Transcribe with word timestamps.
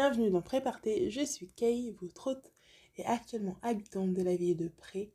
Bienvenue 0.00 0.30
dans 0.30 0.42
Préparté, 0.42 1.10
je 1.10 1.22
suis 1.22 1.48
Kay, 1.48 1.92
votre 2.00 2.28
hôte, 2.28 2.52
et 2.98 3.04
actuellement 3.04 3.58
habitante 3.62 4.14
de 4.14 4.22
la 4.22 4.36
ville 4.36 4.56
de 4.56 4.68
Pré, 4.68 5.12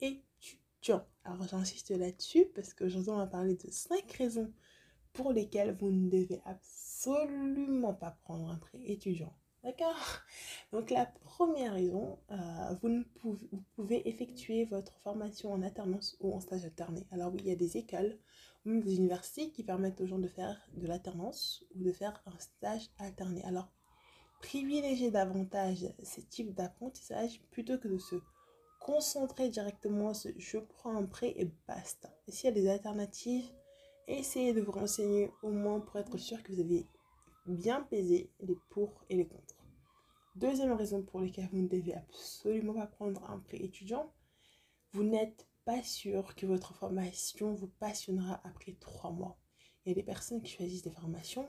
étudiant. 0.00 1.06
Alors 1.22 1.46
j'insiste 1.46 1.92
là-dessus 1.92 2.46
parce 2.52 2.74
que 2.74 2.88
j'entends 2.88 3.18
va 3.18 3.28
parler 3.28 3.54
de 3.54 3.70
5 3.70 4.10
raisons 4.14 4.52
pour 5.12 5.32
lesquelles 5.32 5.76
vous 5.78 5.92
ne 5.92 6.10
devez 6.10 6.42
absolument 6.44 7.94
pas 7.94 8.18
prendre 8.24 8.50
un 8.50 8.56
prêt 8.56 8.80
étudiant. 8.84 9.32
D'accord? 9.62 9.94
Donc 10.72 10.90
la 10.90 11.06
première 11.06 11.74
raison, 11.74 12.18
euh, 12.32 12.74
vous, 12.82 12.88
ne 12.88 13.04
pouvez, 13.76 14.08
effectuer 14.08 14.64
votre 14.64 14.98
formation 15.04 15.52
en 15.52 15.62
alternance 15.62 16.16
ou 16.18 16.34
en 16.34 16.40
stage 16.40 16.64
alterné. 16.64 17.06
Alors 17.12 17.32
oui, 17.32 17.38
il 17.44 17.48
y 17.48 17.52
a 17.52 17.56
des 17.56 17.76
écoles 17.76 18.18
ou 18.64 18.70
même 18.70 18.82
des 18.82 18.96
universités 18.96 19.52
qui 19.52 19.62
permettent 19.62 20.00
aux 20.00 20.06
gens 20.08 20.18
de 20.18 20.26
faire 20.26 20.60
de 20.74 20.88
l'alternance 20.88 21.64
ou 21.76 21.84
de 21.84 21.92
faire 21.92 22.20
un 22.26 22.36
stage 22.40 22.90
alterné. 22.98 23.44
Alors 23.44 23.70
privilégiez 24.40 25.10
davantage 25.10 25.86
ce 26.02 26.20
type 26.20 26.54
d'apprentissage 26.54 27.40
plutôt 27.50 27.78
que 27.78 27.88
de 27.88 27.98
se 27.98 28.16
concentrer 28.80 29.48
directement 29.50 30.14
sur 30.14 30.32
je 30.38 30.58
prends 30.58 30.96
un 30.96 31.06
prêt 31.06 31.34
et 31.36 31.50
basta. 31.68 32.10
Et 32.26 32.32
s'il 32.32 32.46
y 32.46 32.52
a 32.52 32.54
des 32.54 32.68
alternatives, 32.68 33.50
essayez 34.08 34.52
de 34.52 34.60
vous 34.60 34.72
renseigner 34.72 35.30
au 35.42 35.50
moins 35.50 35.80
pour 35.80 35.98
être 35.98 36.16
sûr 36.16 36.42
que 36.42 36.52
vous 36.52 36.60
avez 36.60 36.86
bien 37.46 37.82
pesé 37.82 38.30
les 38.40 38.56
pour 38.70 39.04
et 39.08 39.16
les 39.16 39.26
contre. 39.26 39.56
Deuxième 40.36 40.72
raison 40.72 41.02
pour 41.02 41.20
laquelle 41.20 41.48
vous 41.52 41.58
ne 41.58 41.68
devez 41.68 41.94
absolument 41.94 42.74
pas 42.74 42.86
prendre 42.86 43.28
un 43.30 43.38
prêt 43.38 43.58
étudiant, 43.58 44.12
vous 44.92 45.04
n'êtes 45.04 45.46
pas 45.64 45.82
sûr 45.82 46.34
que 46.34 46.46
votre 46.46 46.74
formation 46.74 47.54
vous 47.54 47.68
passionnera 47.68 48.40
après 48.44 48.76
trois 48.80 49.10
mois. 49.10 49.38
Il 49.84 49.90
y 49.90 49.92
a 49.92 49.94
des 49.94 50.02
personnes 50.02 50.42
qui 50.42 50.52
choisissent 50.52 50.82
des 50.82 50.90
formations 50.90 51.48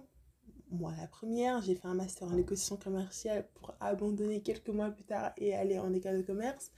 moi, 0.71 0.93
la 0.97 1.07
première, 1.07 1.61
j'ai 1.61 1.75
fait 1.75 1.87
un 1.87 1.93
master 1.93 2.27
en 2.29 2.31
négociation 2.31 2.77
commerciale 2.77 3.47
pour 3.55 3.75
abandonner 3.81 4.41
quelques 4.41 4.69
mois 4.69 4.89
plus 4.89 5.03
tard 5.03 5.33
et 5.37 5.53
aller 5.53 5.77
en 5.77 5.93
école 5.93 6.17
de 6.17 6.21
commerce. 6.23 6.71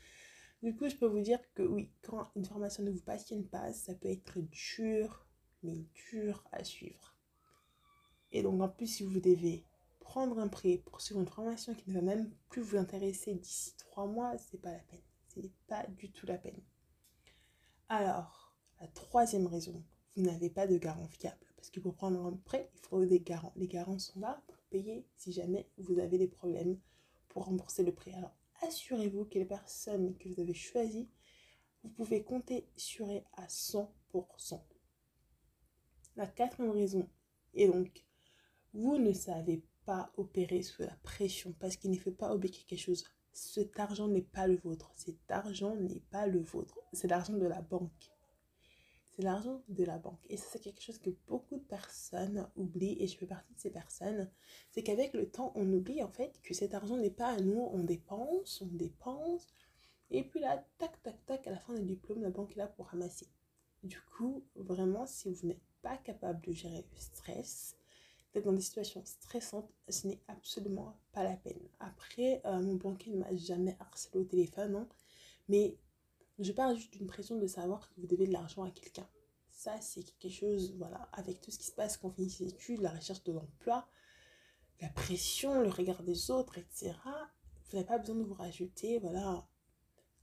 Du 0.64 0.76
coup, 0.76 0.90
je 0.90 0.96
peux 0.96 1.06
vous 1.06 1.22
dire 1.22 1.40
que 1.54 1.62
oui, 1.62 1.92
quand 2.02 2.32
une 2.36 2.46
formation 2.46 2.84
ne 2.84 2.90
vous 2.90 3.02
passionne 3.02 3.46
pas, 3.46 3.72
ça 3.72 3.94
peut 3.94 4.10
être 4.10 4.40
dur, 4.40 5.28
mais 5.62 5.86
dur 6.12 6.44
à 6.52 6.64
suivre. 6.64 7.16
Et 8.32 8.42
donc, 8.42 8.62
en 8.62 8.70
plus, 8.70 8.88
si 8.88 9.04
vous 9.04 9.20
devez 9.20 9.64
prendre 10.00 10.40
un 10.40 10.48
prêt 10.48 10.82
pour 10.86 11.02
suivre 11.02 11.20
une 11.20 11.28
formation 11.28 11.76
qui 11.76 11.90
ne 11.90 11.96
va 11.96 12.02
même 12.02 12.32
plus 12.50 12.62
vous 12.62 12.78
intéresser 12.78 13.36
d'ici 13.36 13.76
trois 13.78 14.08
mois, 14.08 14.38
c'est 14.38 14.60
pas 14.60 14.72
la 14.72 14.80
peine. 14.80 15.02
C'est 15.28 15.52
pas 15.68 15.86
du 15.88 16.12
tout 16.12 16.26
la 16.26 16.38
peine. 16.38 16.62
Alors, 17.90 18.56
la 18.82 18.88
troisième 18.88 19.46
raison, 19.46 19.84
vous 20.16 20.24
n'avez 20.24 20.50
pas 20.50 20.66
de 20.66 20.78
garant 20.78 21.08
fiable. 21.08 21.53
Parce 21.64 21.72
que 21.72 21.80
pour 21.80 21.96
prendre 21.96 22.26
un 22.26 22.34
prêt, 22.34 22.70
il 22.76 22.80
faut 22.82 23.06
des 23.06 23.22
garants. 23.22 23.54
Les 23.56 23.70
garants 23.70 23.98
sont 23.98 24.20
là 24.20 24.44
pour 24.48 24.58
payer 24.70 25.08
si 25.16 25.32
jamais 25.32 25.70
vous 25.78 25.98
avez 25.98 26.18
des 26.18 26.28
problèmes 26.28 26.78
pour 27.30 27.46
rembourser 27.46 27.84
le 27.84 27.94
prêt. 27.94 28.12
Alors, 28.12 28.36
assurez-vous 28.64 29.24
que 29.24 29.40
les 29.40 29.46
personnes 29.46 30.18
que 30.18 30.28
vous 30.28 30.42
avez 30.42 30.54
choisies, 30.54 31.08
vous 31.82 31.90
pouvez 31.90 32.22
compter 32.22 32.68
sur 32.76 33.10
elles 33.10 33.24
à 33.38 33.48
100%. 33.48 34.60
La 36.18 36.28
quatrième 36.28 36.72
raison 36.72 37.10
est 37.54 37.70
donc, 37.70 38.04
vous 38.74 38.98
ne 38.98 39.14
savez 39.14 39.64
pas 39.86 40.12
opérer 40.18 40.64
sous 40.64 40.82
la 40.82 40.98
pression 40.98 41.56
parce 41.62 41.78
qu'il 41.78 41.92
ne 41.92 41.98
faut 41.98 42.12
pas 42.12 42.36
oublier 42.36 42.66
quelque 42.66 42.78
chose. 42.78 43.06
Cet 43.32 43.80
argent 43.80 44.10
n'est 44.10 44.22
pas 44.22 44.48
le 44.48 44.58
vôtre. 44.58 44.92
Cet 44.98 45.32
argent 45.32 45.78
n'est 45.78 46.04
pas 46.12 46.28
le 46.28 46.42
vôtre. 46.42 46.78
C'est 46.92 47.08
l'argent 47.08 47.38
de 47.38 47.48
la 47.48 47.62
banque 47.62 48.13
c'est 49.16 49.22
l'argent 49.22 49.62
de 49.70 49.84
la 49.84 49.98
banque. 49.98 50.26
Et 50.30 50.38
ça, 50.38 50.46
c'est 50.52 50.60
quelque 50.60 50.82
chose 50.82 50.98
que 50.98 51.12
beaucoup 51.28 51.58
de 51.58 51.64
personnes 51.64 52.48
oublient, 52.56 52.98
et 53.00 53.08
je 53.08 53.18
fais 53.18 53.28
partie 53.28 53.54
de 53.54 53.60
ces 53.60 53.70
personnes. 53.70 54.30
C'est 54.72 54.84
qu'avec 54.84 55.14
le 55.14 55.30
temps, 55.30 55.52
on 55.56 55.72
oublie 55.72 56.04
en 56.04 56.10
fait 56.10 56.40
que 56.42 56.54
cet 56.54 56.74
argent 56.74 56.98
n'est 56.98 57.12
pas 57.12 57.30
à 57.30 57.40
nous, 57.40 57.70
on 57.72 57.84
dépense, 57.84 58.62
on 58.62 58.68
dépense, 58.68 59.48
et 60.12 60.24
puis 60.24 60.40
là, 60.40 60.64
tac, 60.78 61.02
tac, 61.02 61.26
tac, 61.26 61.48
à 61.48 61.52
la 61.52 61.60
fin 61.60 61.74
du 61.74 61.84
diplôme, 61.84 62.22
la 62.22 62.30
banque 62.30 62.52
est 62.52 62.58
là 62.60 62.68
pour 62.68 62.88
ramasser. 62.88 63.28
Du 63.84 64.00
coup, 64.16 64.44
vraiment, 64.56 65.06
si 65.06 65.30
vous 65.30 65.48
n'êtes 65.48 65.64
pas 65.82 65.98
capable 65.98 66.40
de 66.46 66.54
gérer 66.54 66.86
le 66.92 67.00
stress, 67.00 67.76
d'être 68.34 68.46
dans 68.46 68.54
des 68.54 68.62
situations 68.62 69.04
stressantes, 69.06 69.72
ce 69.90 70.08
n'est 70.08 70.22
absolument 70.28 70.98
pas 71.12 71.24
la 71.24 71.36
peine. 71.36 71.68
Après, 71.80 72.42
euh, 72.46 72.62
mon 72.62 72.76
banquier 72.76 73.12
ne 73.12 73.20
m'a 73.20 73.36
jamais 73.36 73.76
harcelé 73.80 74.20
au 74.20 74.24
téléphone, 74.24 74.76
hein, 74.76 74.88
mais 75.50 75.78
je 76.40 76.52
parle 76.52 76.76
juste 76.76 76.94
d'une 76.94 77.08
pression 77.08 77.38
de 77.38 77.48
savoir 77.48 77.90
que 77.90 78.02
vous 78.02 78.08
devez 78.08 78.28
de 78.28 78.34
l'argent 78.34 78.64
à 78.64 78.72
quelqu'un. 78.72 79.08
Ça, 79.52 79.80
c'est 79.82 80.04
quelque 80.04 80.30
chose, 80.34 80.76
voilà, 80.78 81.10
avec 81.14 81.42
tout 81.42 81.52
ce 81.52 81.60
qui 81.60 81.68
se 81.68 81.72
passe 81.72 81.98
quand 81.98 82.10
on 82.10 82.12
finit 82.12 82.30
ses 82.30 82.48
études, 82.50 82.82
la 82.82 82.92
recherche 82.92 83.24
de 83.24 83.32
l'emploi, 83.32 83.88
la 84.82 84.90
pression, 84.90 85.62
le 85.62 85.70
regard 85.70 86.04
des 86.04 86.32
autres, 86.32 86.58
etc. 86.58 86.94
Vous 87.70 87.78
n'avez 87.78 87.88
pas 87.88 88.00
besoin 88.00 88.16
de 88.16 88.24
vous 88.24 88.34
rajouter, 88.34 89.00
voilà, 89.00 89.48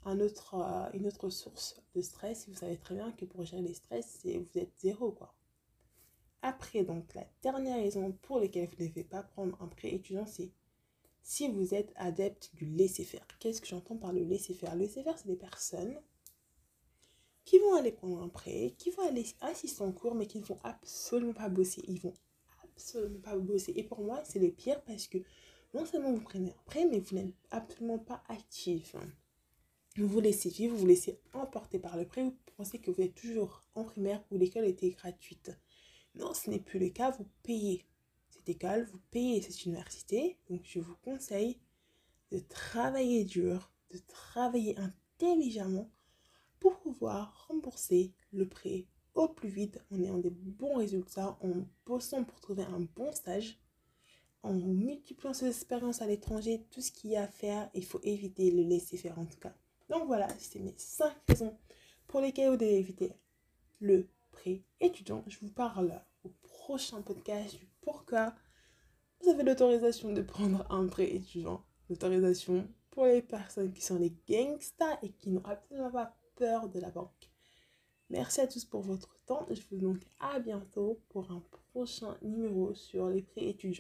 un 0.05 0.21
autre, 0.21 0.55
euh, 0.55 0.91
une 0.95 1.07
autre 1.07 1.31
source 1.31 1.81
de 1.95 2.03
stress. 2.03 2.49
Vous 2.49 2.55
savez 2.57 2.77
très 2.77 2.95
bien 2.95 3.13
que 3.13 3.25
pour 3.25 3.45
gérer 3.45 3.63
les 3.63 3.75
stress, 3.75 4.21
vous 4.25 4.59
êtes 4.59 4.73
zéro, 4.79 5.13
quoi. 5.13 5.35
Après, 6.43 6.85
donc, 6.85 7.15
la 7.15 7.27
dernière 7.43 7.77
raison 7.77 8.13
pour 8.13 8.41
laquelle 8.41 8.67
vous 8.69 8.83
ne 8.83 8.89
devez 8.89 9.05
pas 9.05 9.23
prendre 9.23 9.61
un 9.63 9.69
prêt 9.69 9.93
étudiant, 9.93 10.25
c'est 10.27 10.53
si 11.23 11.49
vous 11.49 11.75
êtes 11.75 11.93
adepte 11.97 12.51
du 12.55 12.67
laisser-faire. 12.67 13.27
Qu'est-ce 13.39 13.61
que 13.61 13.67
j'entends 13.67 13.97
par 13.97 14.13
le 14.13 14.23
laisser-faire? 14.23 14.75
Le 14.75 14.83
laisser-faire, 14.83 15.19
c'est 15.19 15.29
des 15.29 15.37
personnes 15.37 16.01
qui 17.45 17.59
vont 17.59 17.75
aller 17.75 17.93
prendre 17.93 18.23
un 18.23 18.29
prêt, 18.29 18.75
qui 18.79 18.91
vont 18.91 19.03
aller 19.03 19.27
assister 19.41 19.83
en 19.83 19.93
cours, 19.93 20.15
mais 20.15 20.27
qui 20.27 20.39
ne 20.39 20.45
vont 20.45 20.59
absolument 20.63 21.33
pas 21.33 21.49
bosser. 21.49 21.83
Ils 21.89 22.01
vont 22.01 22.15
absolument 22.65 23.21
pas 23.21 23.37
bosser. 23.37 23.73
Et 23.77 23.83
pour 23.83 24.01
moi, 24.03 24.23
c'est 24.25 24.39
les 24.39 24.53
pires 24.53 24.83
parce 24.85 25.07
que 25.07 25.19
non 25.75 25.87
seulement 25.87 26.13
vous 26.13 26.21
prenez 26.21 26.51
un 26.51 26.63
prêt, 26.67 26.87
mais 26.91 27.01
vous 27.01 27.17
n'êtes 27.17 27.35
absolument 27.51 27.99
pas 27.99 28.23
actif. 28.29 28.97
Vous 29.97 30.07
vous 30.07 30.21
laissez 30.21 30.49
vivre, 30.49 30.75
vous 30.75 30.83
vous 30.83 30.87
laissez 30.87 31.21
emporter 31.33 31.79
par 31.79 31.97
le 31.97 32.07
prêt, 32.07 32.23
vous 32.23 32.37
pensez 32.57 32.79
que 32.79 32.91
vous 32.91 33.01
êtes 33.01 33.15
toujours 33.15 33.63
en 33.75 33.85
primaire 33.85 34.25
où 34.31 34.37
l'école 34.37 34.67
était 34.67 34.91
gratuite. 34.91 35.51
Non, 36.15 36.33
ce 36.35 36.51
n'est 36.51 36.61
plus 36.61 36.79
le 36.79 36.91
cas, 36.91 37.11
vous 37.11 37.27
payez 37.43 37.85
cette 38.41 38.57
école, 38.57 38.85
vous 38.85 39.01
payez 39.11 39.43
cette 39.43 39.65
université. 39.67 40.39
Donc 40.49 40.63
je 40.65 40.81
vous 40.81 40.97
conseille 41.05 41.59
de 42.31 42.39
travailler 42.39 43.25
dur, 43.25 43.71
de 43.91 43.99
travailler 43.99 44.77
intelligemment 44.79 45.91
pour 46.59 46.79
pouvoir 46.81 47.47
rembourser 47.49 48.15
le 48.33 48.49
prêt 48.49 48.87
au 49.15 49.29
plus 49.29 49.49
vite 49.49 49.79
en 49.91 50.01
ayant 50.01 50.19
des 50.19 50.31
bons 50.31 50.77
résultats, 50.77 51.39
en 51.43 51.67
bossant 51.85 52.25
pour 52.25 52.41
trouver 52.41 52.63
un 52.63 52.81
bon 52.81 53.13
stage, 53.13 53.59
en 54.43 54.55
multipliant 54.55 55.35
ses 55.35 55.49
expériences 55.49 56.01
à 56.01 56.07
l'étranger, 56.07 56.65
tout 56.71 56.81
ce 56.81 56.93
qu'il 56.93 57.11
y 57.11 57.17
a 57.17 57.25
à 57.25 57.29
faire, 57.29 57.69
il 57.75 57.85
faut 57.85 58.01
éviter 58.03 58.51
le 58.51 58.63
laisser 58.63 58.97
faire 58.97 59.19
en 59.19 59.27
tout 59.27 59.39
cas. 59.39 59.55
Donc 59.91 60.07
voilà, 60.07 60.29
c'était 60.39 60.61
mes 60.61 60.75
5 60.79 61.13
raisons 61.29 61.59
pour 62.07 62.21
lesquelles 62.21 62.51
vous 62.51 62.57
devez 62.57 62.79
éviter 62.79 63.13
le 63.81 64.09
prêt 64.31 64.63
étudiant. 64.81 65.25
Je 65.27 65.39
vous 65.41 65.51
parle 65.51 66.01
au 66.25 66.31
prochain 66.43 67.03
podcast 67.03 67.59
du 67.59 67.70
pourquoi 67.83 68.35
vous 69.21 69.31
avez 69.31 69.43
l'autorisation 69.43 70.13
de 70.13 70.23
prendre 70.23 70.67
un 70.71 70.87
prêt 70.87 71.15
étudiant. 71.15 71.65
L'autorisation 71.89 72.69
pour 72.91 73.05
les 73.05 73.23
personnes 73.23 73.73
qui 73.73 73.83
sont 73.83 73.97
des 73.97 74.15
gangsters 74.29 74.99
et 75.03 75.13
qui 75.13 75.31
n'ont 75.31 75.45
absolument 75.45 75.91
pas 75.91 76.17
peur 76.37 76.69
de 76.69 76.81
la 76.81 76.91
banque. 76.91 77.31
Merci 78.09 78.41
à 78.41 78.47
tous 78.47 78.65
pour 78.65 78.83
votre 78.83 79.21
temps. 79.27 79.47
Je 79.51 79.61
vous 79.61 79.77
dis 79.77 79.83
donc 79.83 80.01
à 80.19 80.41
bientôt 80.41 81.01
pour 81.11 81.31
un 81.31 81.43
prochain 81.73 82.17
numéro 82.23 82.75
sur 82.75 83.09
les 83.09 83.23
prêts 83.23 83.47
étudiants. 83.47 83.79